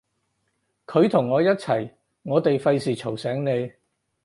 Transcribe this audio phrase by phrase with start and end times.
[0.87, 1.87] 佢同我一齊，
[2.23, 3.71] 我哋費事嘈醒你